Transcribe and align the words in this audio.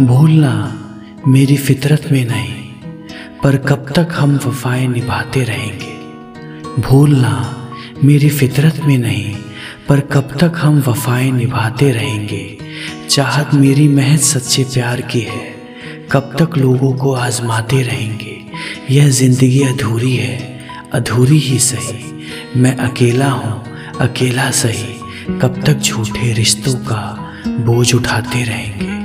भूलना 0.00 0.80
मेरी 1.28 1.56
फितरत 1.56 2.08
में 2.12 2.24
नहीं, 2.24 2.64
पर 3.44 3.56
कब 3.56 3.92
तक 3.96 4.08
हम 4.12 4.40
वफाएँ 4.46 4.88
निभाते 4.88 5.44
रहेंगे? 5.44 5.92
भूलना 6.82 7.68
मेरी 8.04 8.28
फितरत 8.28 8.80
में 8.84 8.98
नहीं, 8.98 9.36
पर 9.88 10.00
कब 10.00 10.36
तक 10.40 10.52
हम 10.56 10.80
वफाएँ 10.88 11.30
निभाते 11.32 11.90
रहेंगे? 11.90 12.58
चाहत 13.10 13.54
मेरी 13.54 13.88
महज 13.88 14.20
सच्चे 14.20 14.64
प्यार 14.64 15.00
की 15.00 15.20
है, 15.20 15.54
कब 16.12 16.36
तक 16.42 16.58
लोगों 16.58 16.92
को 16.92 17.12
आजमाते 17.12 17.82
रहेंगे? 17.82 18.40
यह 18.90 19.08
ज़िंदगी 19.08 19.62
अधूरी 19.62 20.16
है, 20.16 20.60
अधूरी 20.92 21.38
ही 21.38 21.58
सही। 21.58 22.28
मैं 22.60 22.76
अकेला 22.76 23.30
हूँ, 23.30 23.64
अकेला 24.00 24.50
सही, 24.50 25.00
कब 25.38 25.62
तक 25.66 25.74
झूठे 25.74 26.32
रिश्तों 26.32 26.74
का 26.74 27.32
बोझ 27.48 27.94
उठाते 27.94 28.44
रहेंगे? 28.44 28.95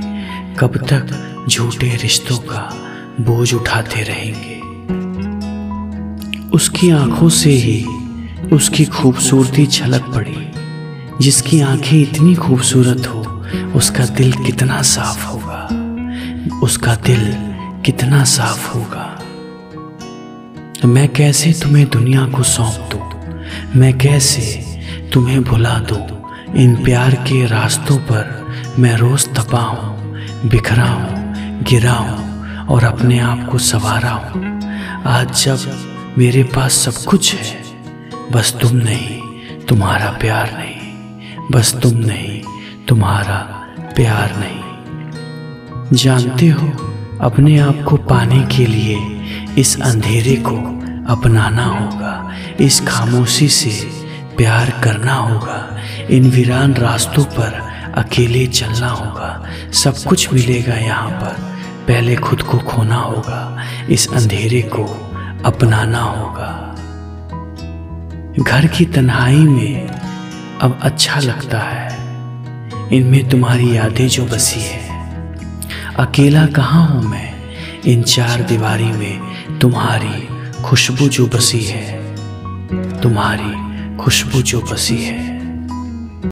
कब 0.62 0.78
तक 0.78 1.34
झूठे 1.50 1.96
रिश्तों 1.96 2.38
का 2.38 2.76
बोझ 3.22 3.54
उठाते 3.54 4.04
रहेंगे? 4.04 4.60
उसकी 6.50 6.90
आँखों 6.90 7.30
से 7.30 7.50
ही 7.50 7.86
उसकी 8.54 8.86
खूबसूरती 8.86 9.68
झलक 9.68 10.02
पड़ी। 10.02 10.52
जिसकी 11.22 11.62
आँखें 11.62 12.02
इतनी 12.02 12.36
खूबसूरत 12.36 13.08
हो, 13.08 13.46
उसका 13.76 14.06
दिल 14.06 14.32
कितना 14.32 14.82
साफ़ 14.82 15.26
होगा? 15.26 15.68
उसका 16.60 16.96
दिल 16.96 17.34
कितना 17.86 18.24
साफ़ 18.24 18.78
होगा? 18.78 19.24
मैं 20.86 21.10
कैसे 21.10 21.54
तुम्हें 21.54 21.90
दुनिया 21.90 22.26
को 22.26 22.44
सौंप 22.44 22.90
दूँ? 22.92 23.34
मैं 23.76 23.98
कैसे 23.98 24.66
तुम्हें 25.14 25.44
भुला 25.44 25.80
दूँ? 25.80 26.22
इन 26.56 26.84
प्यार 26.84 27.16
के 27.16 27.46
रास्तों 27.46 27.98
पर 27.98 28.52
मैं 28.80 28.98
रोज 28.98 29.28
तपा 29.28 29.62
हूँ 29.62 30.01
बिखरा 30.46 30.86
हूँ 30.86 31.64
गिरा 31.64 31.94
हूँ 31.94 32.68
और 32.68 32.84
अपने 32.84 33.20
आप 33.20 33.48
को 33.52 33.58
संवारा 33.58 34.12
हूँ 34.12 34.42
आज 35.08 35.44
जब 35.44 36.16
मेरे 36.18 36.44
पास 36.44 36.74
सब 36.74 37.04
कुछ 37.10 37.34
है, 37.36 37.62
बस 38.32 38.58
तुम 38.62 38.78
नहीं, 38.78 39.66
तुम्हारा 39.66 40.10
प्यार 40.12 40.52
नहीं, 40.58 41.48
बस 41.52 41.74
तुम 41.84 41.98
नहीं, 41.98 42.42
तुम्हारा 42.88 43.38
प्यार 43.96 44.36
नहीं। 44.38 45.98
जानते 45.98 46.48
हो, 46.48 46.68
अपने 47.22 47.58
आप 47.60 47.84
को 47.90 47.98
पाने 47.98 48.42
के 48.48 48.66
लिए 48.66 48.98
इस 49.58 49.80
अंधेरे 49.82 50.36
को 50.36 50.58
अपनाना 51.14 51.66
होगा, 51.66 52.32
इस 52.60 52.80
खामोशी 52.88 53.50
से 53.50 53.90
प्यार 54.38 54.70
करना 54.84 55.14
होगा, 55.14 55.78
इन 56.10 56.30
वीरान 56.30 56.74
रास्तों 56.74 57.24
पर 57.24 57.71
अकेले 57.96 58.48
चलना 58.48 58.88
होगा। 58.88 59.46
सब 59.74 59.98
कुछ 59.98 60.34
मिलेगा 60.34 60.74
यहाँ 60.74 61.10
पर। 61.10 61.52
पहले 61.88 62.16
खुद 62.16 62.42
को 62.42 62.58
खोना 62.58 62.96
होगा। 62.96 63.64
इस 63.90 64.14
अंधेरे 64.14 64.62
को 64.62 64.84
अपनाना 65.46 66.00
होगा। 66.00 66.68
घर 68.40 68.68
की 68.68 68.86
तन्हाई 68.86 69.38
में 69.38 69.88
अब 70.62 70.80
अच्छा 70.82 71.20
लगता 71.20 71.60
है। 71.60 71.98
इनमें 72.98 73.30
तुम्हारी 73.30 73.78
यादें 73.78 74.08
जो 74.08 74.26
बसी 74.26 74.60
है। 74.60 74.90
अकेला 76.00 76.46
कहाँ 76.46 76.88
हूँ 76.88 77.04
मैं? 77.04 77.34
इन 77.86 78.04
चार 78.04 78.42
दीवारी 78.42 78.92
में 78.92 79.20
तुम्हारी 79.60 80.28
खुशबू 80.64 81.08
जो 81.08 81.28
बसी 81.28 81.62
है। 81.62 82.16
तुम्हारी 83.02 83.72
खुशबू 83.98 84.42
जो 84.42 84.62
बसी 84.62 84.98
है। 84.98 85.41